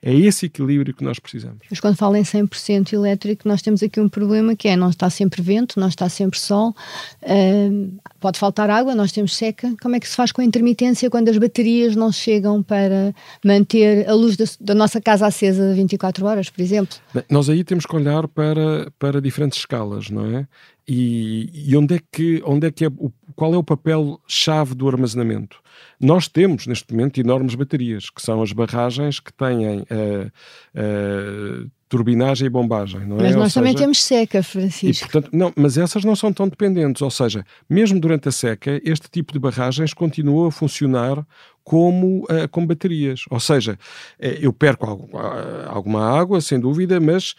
[0.01, 1.59] É esse equilíbrio que nós precisamos.
[1.69, 5.09] Mas quando fala em 100% elétrico, nós temos aqui um problema que é: não está
[5.09, 6.75] sempre vento, não está sempre sol,
[7.23, 9.73] uh, pode faltar água, nós temos seca.
[9.81, 14.07] Como é que se faz com a intermitência quando as baterias não chegam para manter
[14.07, 16.97] a luz da, da nossa casa acesa 24 horas, por exemplo?
[17.11, 20.47] Bem, nós aí temos que olhar para, para diferentes escalas, não é?
[20.87, 24.87] E, e, onde é que, onde é que é o, qual é o papel-chave do
[24.87, 25.59] armazenamento?
[25.99, 30.31] Nós temos, neste momento, enormes baterias, que são as barragens que têm uh,
[30.75, 33.23] uh, turbinagem e bombagem, não é?
[33.23, 35.05] Mas nós também temos seca, Francisco.
[35.05, 38.79] E, portanto, não, mas essas não são tão dependentes, ou seja, mesmo durante a seca,
[38.83, 41.25] este tipo de barragens continua a funcionar
[41.65, 43.23] como, uh, como baterias.
[43.29, 47.33] Ou seja, uh, eu perco algo, uh, alguma água, sem dúvida, mas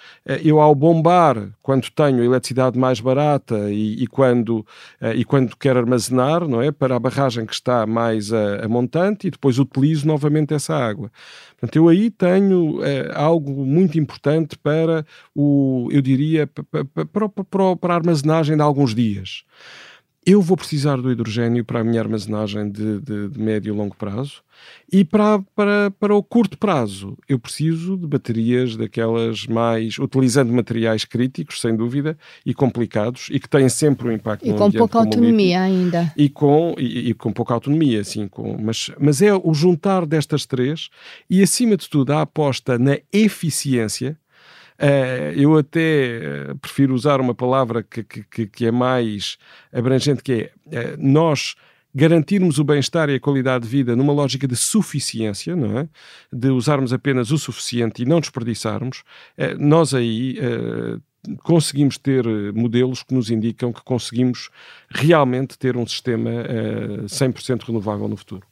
[0.44, 4.66] eu ao bombar, quando tenho eletricidade mais barata e, e quando,
[5.14, 6.72] e quando quero armazenar, não é?
[6.72, 11.12] Para a barragem que está mais a, montante e depois utilizo novamente essa água.
[11.50, 12.80] Portanto, eu aí tenho
[13.14, 18.92] algo muito importante para o, eu diria, para, para, para, para a armazenagem de alguns
[18.94, 19.44] dias
[20.26, 23.94] eu vou precisar do hidrogênio para a minha armazenagem de, de, de, médio e longo
[23.94, 24.42] prazo
[24.92, 31.04] e para, para, para o curto prazo eu preciso de baterias daquelas mais, utilizando materiais
[31.04, 35.62] críticos, sem dúvida, e complicados e que têm sempre um impacto e com pouca autonomia
[35.62, 36.12] ainda.
[36.16, 40.44] E com, e, e, com pouca autonomia, sim, com, mas, mas é o juntar destas
[40.44, 40.88] três
[41.30, 44.18] e acima de tudo a aposta na eficiência
[44.78, 49.38] Uh, eu até uh, prefiro usar uma palavra que, que, que, é mais
[49.72, 51.54] abrangente, que é uh, nós
[51.96, 55.88] garantirmos o bem-estar e a qualidade de vida numa lógica de suficiência, não é?
[56.30, 59.02] De usarmos apenas o suficiente e não desperdiçarmos,
[59.34, 60.98] eh, nós aí eh,
[61.42, 64.50] conseguimos ter modelos que nos indicam que conseguimos
[64.90, 66.30] realmente ter um sistema
[67.06, 68.46] 100% renovável no futuro.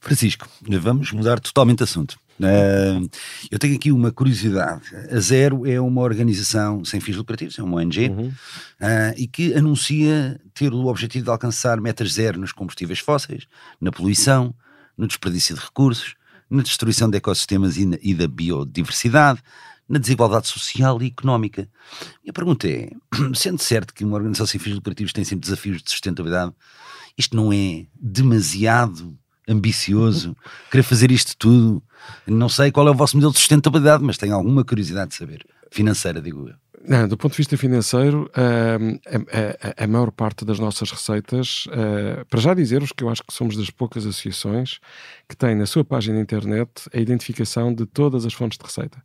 [0.00, 2.18] Francisco, vamos mudar totalmente de assunto.
[2.40, 3.08] Uh,
[3.50, 4.82] eu tenho aqui uma curiosidade.
[5.10, 8.28] A Zero é uma organização sem fins lucrativos, é uma ONG, uhum.
[8.28, 13.46] uh, e que anuncia ter o objetivo de alcançar metas zero nos combustíveis fósseis,
[13.80, 14.54] na poluição,
[14.96, 16.14] no desperdício de recursos,
[16.50, 19.42] na destruição de ecossistemas e, na, e da biodiversidade,
[19.88, 21.68] na desigualdade social e económica.
[22.24, 22.90] E a pergunta é:
[23.34, 26.52] sendo certo que uma organização sem fins lucrativos tem sempre desafios de sustentabilidade,
[27.16, 29.18] isto não é demasiado
[29.52, 30.36] ambicioso,
[30.70, 31.82] querer fazer isto tudo.
[32.26, 35.44] Não sei qual é o vosso modelo de sustentabilidade, mas tenho alguma curiosidade de saber.
[35.70, 36.61] Financeira, digo eu.
[36.84, 42.24] Não, do ponto de vista financeiro, a, a, a, maior parte das nossas receitas, uh,
[42.26, 44.80] para já dizer-vos que eu acho que somos das poucas associações
[45.28, 48.98] que têm na sua página de internet a identificação de todas as fontes de receita.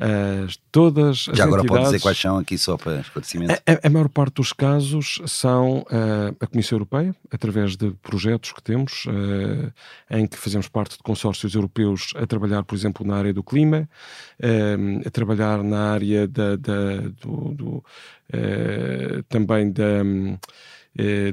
[0.00, 3.52] Uh, todas Já agora pode dizer quais são aqui só para esclarecimento.
[3.52, 8.62] A, a maior parte dos casos são uh, a Comissão Europeia, através de projetos que
[8.62, 9.06] temos,
[10.10, 13.88] em que fazemos parte de consórcios europeus a trabalhar, por exemplo, na área do clima,
[15.06, 17.84] a trabalhar na área da, da do, do
[19.28, 20.38] também da eh,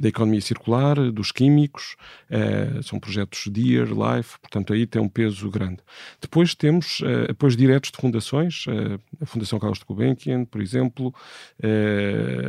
[0.01, 1.95] da economia circular, dos químicos,
[2.29, 5.79] eh, são projetos Dear, Life, portanto aí tem um peso grande.
[6.21, 8.65] Depois temos eh, apoios diretos de fundações,
[9.21, 11.13] a Fundação Carlos de Gulbenkian, por exemplo,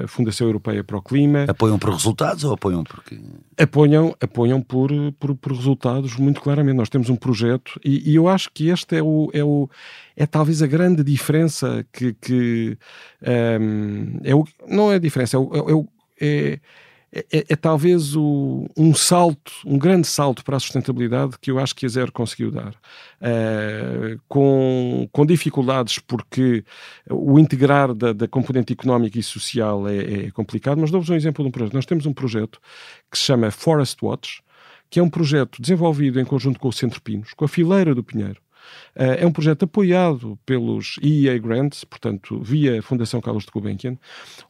[0.04, 1.46] a Fundação Europeia para o Clima.
[1.48, 3.18] Apoiam por resultados ou apoiam porque...
[3.58, 6.76] Apoiam, apoiam por, por, por resultados, muito claramente.
[6.76, 9.68] Nós temos um projeto e, e, eu acho que este é o, é o
[10.16, 12.78] é talvez a grande diferença que, que
[13.22, 15.88] um, ehm, é o, não é a diferença, é, o,
[16.20, 16.60] é, é
[17.12, 21.58] é, é, é, talvez o, um salto, um grande salto para a sustentabilidade que eu
[21.58, 22.74] acho que a Zero conseguiu dar.
[23.20, 26.64] Uh, com, com dificuldades, porque
[27.10, 31.44] o integrar da, da componente económica e social é, é complicado, mas dou-vos um exemplo
[31.44, 31.74] de um projeto.
[31.74, 32.60] Nós temos um projeto
[33.10, 34.42] que se chama Forest Watch,
[34.88, 38.04] que é um projeto desenvolvido em conjunto com o Centro Pinos, com a Fileira do
[38.04, 38.40] Pinheiro,
[38.94, 43.96] é um projeto apoiado pelos EEA Grants, portanto, via Fundação Carlos de Gulbenkian,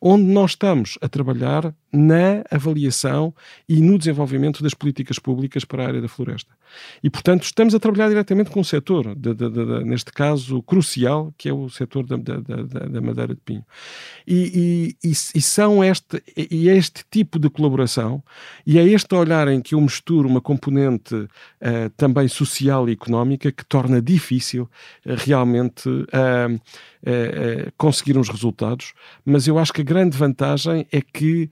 [0.01, 3.35] onde nós estamos a trabalhar na avaliação
[3.69, 6.55] e no desenvolvimento das políticas públicas para a área da floresta.
[7.03, 11.35] E, portanto, estamos a trabalhar diretamente com o setor, de, de, de, neste caso crucial,
[11.37, 13.65] que é o setor da, da madeira de pinho.
[14.27, 18.23] E, e, e, são este, e é este tipo de colaboração,
[18.65, 21.29] e é este olhar em que eu misturo uma componente uh,
[21.97, 25.89] também social e económica que torna difícil uh, realmente
[27.77, 28.93] conseguir uns resultados,
[29.25, 31.49] mas eu acho que a grande vantagem é que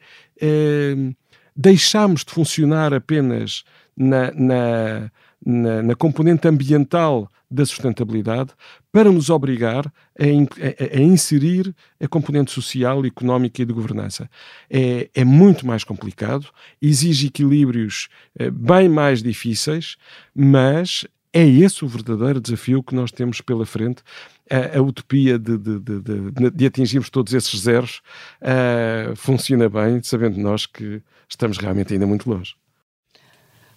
[1.59, 3.65] deixamos de funcionar apenas
[3.97, 5.11] na, na,
[5.45, 8.51] na, na, componente ambiental da sustentabilidade
[8.93, 14.31] para nos obrigar a, a, a, inserir a componente social, económica e de governança.
[14.71, 16.47] É, é muito mais complicado,
[16.81, 18.09] exige equilíbrios
[18.39, 19.97] eh, bem mais difíceis,
[20.35, 21.07] mas
[21.39, 24.03] é esse o verdadeiro desafio que nós temos pela frente.
[24.51, 28.01] A, a utopia de, de, de, de, atingirmos todos esses zeros
[28.43, 32.55] uh, funciona bem, sabendo nós que estamos realmente ainda muito longe.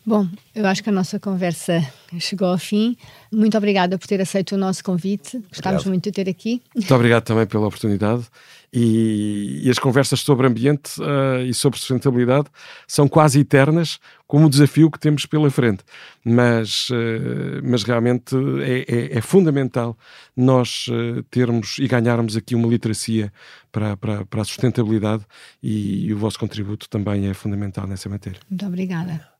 [0.04, 1.80] Bom, eu acho que a nossa conversa
[2.20, 2.98] chegou ao fim.
[3.32, 5.40] Muito obrigada por ter aceito o nosso convite.
[5.50, 6.60] Gostámos muito de ter aqui.
[6.74, 8.26] Muito obrigado também pela oportunidade.
[8.74, 12.48] E, e as conversas sobre ambiente uh, e sobre sustentabilidade
[12.88, 15.84] são quase eternas, como o desafio que temos pela frente.
[16.24, 19.98] Mas, uh, mas realmente é, é, é fundamental
[20.38, 23.32] nós uh, termos e ganharmos aqui uma literacia
[23.72, 25.26] para, para, para a sustentabilidade
[25.62, 28.40] e, e o vosso contributo também é fundamental nessa matéria.
[28.50, 29.32] Muito obrigada.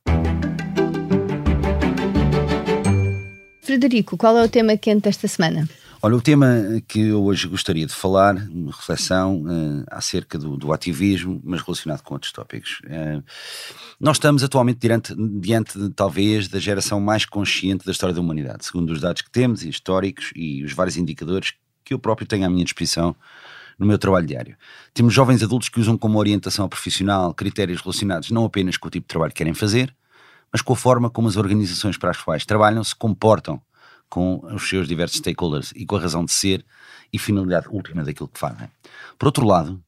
[3.62, 5.66] Frederico, qual é o tema quente desta semana?
[6.04, 6.48] Olha, o tema
[6.88, 12.02] que eu hoje gostaria de falar, uma reflexão uh, acerca do, do, ativismo, mas relacionado
[12.02, 12.80] com outros tópicos.
[12.80, 13.22] Uh,
[14.00, 18.64] nós estamos atualmente diante, diante de, talvez, da geração mais consciente da história da humanidade,
[18.64, 22.50] segundo os dados que temos, históricos e os vários indicadores que eu próprio tenho à
[22.50, 23.14] minha disposição
[23.78, 24.56] no meu trabalho diário.
[24.92, 29.04] Temos jovens adultos que usam como orientação profissional critérios relacionados não apenas com o tipo
[29.04, 29.94] de trabalho que querem fazer,
[30.50, 33.62] mas com a forma como as organizações para as quais trabalham se comportam
[34.12, 36.62] com os seus diversos stakeholders e com a razão de ser
[37.10, 38.68] e finalidade última daquilo que fazem.
[39.18, 39.82] Por outro lado,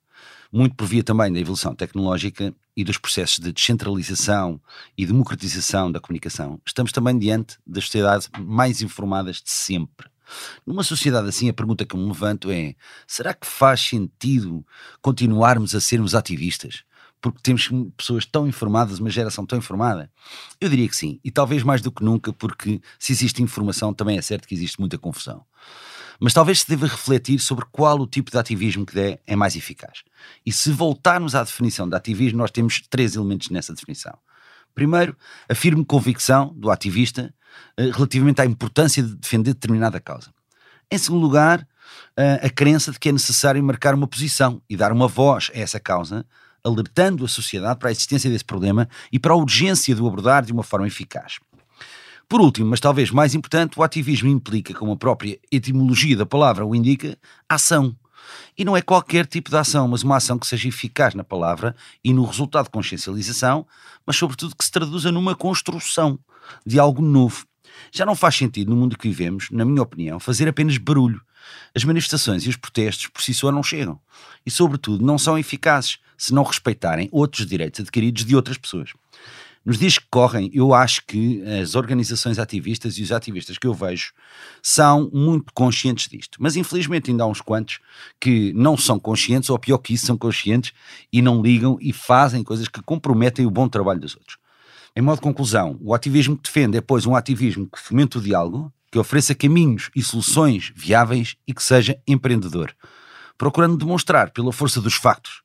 [0.50, 4.58] muito por via também da evolução tecnológica e dos processos de descentralização
[4.96, 10.08] e democratização da comunicação, estamos também diante das sociedades mais informadas de sempre.
[10.64, 12.74] Numa sociedade assim, a pergunta que me levanto é:
[13.06, 14.64] será que faz sentido
[15.02, 16.82] continuarmos a sermos ativistas?
[17.24, 20.10] Porque temos pessoas tão informadas, uma geração tão informada?
[20.60, 24.18] Eu diria que sim, e talvez mais do que nunca, porque se existe informação, também
[24.18, 25.42] é certo que existe muita confusão.
[26.20, 29.56] Mas talvez se deva refletir sobre qual o tipo de ativismo que é, é mais
[29.56, 30.02] eficaz.
[30.44, 34.12] E se voltarmos à definição de ativismo, nós temos três elementos nessa definição.
[34.74, 35.16] Primeiro,
[35.48, 37.34] a firme convicção do ativista
[37.80, 40.30] uh, relativamente à importância de defender determinada causa.
[40.90, 44.92] Em segundo lugar, uh, a crença de que é necessário marcar uma posição e dar
[44.92, 46.26] uma voz a essa causa,
[46.64, 50.44] alertando a sociedade para a existência desse problema e para a urgência de o abordar
[50.44, 51.38] de uma forma eficaz.
[52.26, 56.64] Por último, mas talvez mais importante, o ativismo implica, como a própria etimologia da palavra
[56.64, 57.94] o indica, ação.
[58.56, 61.76] E não é qualquer tipo de ação, mas uma ação que seja eficaz na palavra
[62.02, 63.66] e no resultado de consciencialização,
[64.06, 66.18] mas sobretudo que se traduza numa construção
[66.64, 67.44] de algo novo.
[67.92, 71.20] Já não faz sentido no mundo que vivemos, na minha opinião, fazer apenas barulho.
[71.74, 74.00] As manifestações e os protestos por si só não chegam.
[74.46, 78.92] E, sobretudo, não são eficazes se não respeitarem outros direitos adquiridos de outras pessoas.
[79.64, 83.72] Nos dias que correm, eu acho que as organizações ativistas e os ativistas que eu
[83.72, 84.12] vejo
[84.62, 86.36] são muito conscientes disto.
[86.38, 87.78] Mas infelizmente ainda há uns quantos
[88.20, 90.72] que não são conscientes, ou pior que isso, são conscientes
[91.10, 94.36] e não ligam e fazem coisas que comprometem o bom trabalho dos outros.
[94.94, 98.20] Em modo de conclusão, o ativismo que defende é, pois, um ativismo que fomente o
[98.20, 102.72] diálogo, que ofereça caminhos e soluções viáveis e que seja empreendedor,
[103.38, 105.42] procurando demonstrar, pela força dos factos,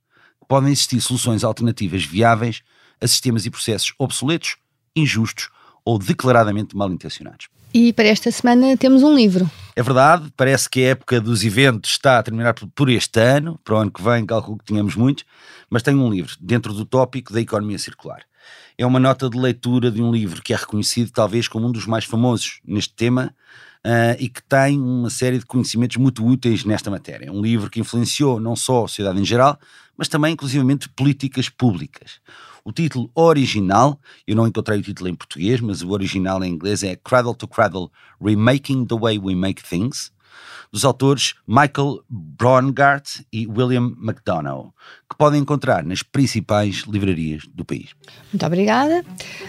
[0.50, 2.62] podem existir soluções alternativas viáveis
[3.00, 4.58] a sistemas e processos obsoletos,
[4.93, 5.50] injustos
[5.86, 7.47] ou declaradamente mal intencionados.
[7.74, 9.50] E para esta semana temos um livro.
[9.76, 13.76] É verdade, parece que a época dos eventos está a terminar por este ano, para
[13.76, 15.24] o ano que vem, calculo que tínhamos muitos,
[15.70, 18.26] mas tenho um livro dentro do tópico da economia circular
[18.80, 21.86] é uma nota de leitura de um livro que é reconhecido talvez como um dos
[21.86, 23.36] mais famosos neste tema
[23.86, 27.26] uh, e que tem uma série de conhecimentos muito úteis nesta matéria.
[27.26, 29.60] É um livro que influenciou não só a sociedade em geral,
[30.00, 32.22] mas também, inclusivamente, políticas públicas.
[32.64, 36.84] O título original, eu não encontrei o título em português, mas o original em inglês
[36.84, 37.91] é Cradle to Cradle
[38.24, 40.10] Remaking the Way We Make Things
[40.72, 44.72] dos autores Michael Braungart e William McDonough,
[45.10, 47.90] que podem encontrar nas principais livrarias do país.
[48.32, 49.04] Muito obrigada.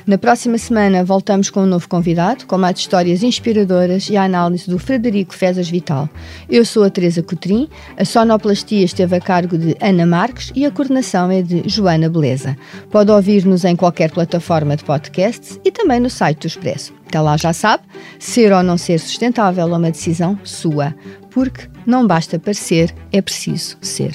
[0.06, 4.68] Na próxima semana voltamos com um novo convidado, com mais histórias inspiradoras e a análise
[4.68, 6.08] do Frederico Fezas Vital.
[6.48, 10.70] Eu sou a Teresa Cotrim, a sonoplastia esteve a cargo de Ana Marques e a
[10.70, 12.56] coordenação é de Joana Beleza.
[12.90, 17.52] Pode ouvir-nos em qualquer plataforma de podcasts e também no site do Expresso ela já
[17.52, 17.84] sabe,
[18.18, 20.94] ser ou não ser sustentável é uma decisão sua,
[21.30, 24.14] porque não basta parecer, é preciso ser.